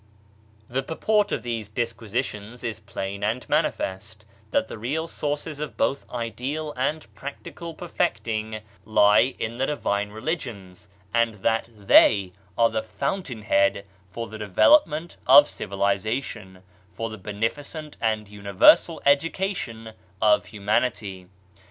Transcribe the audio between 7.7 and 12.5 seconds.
perfecting lie in the divine religions and that they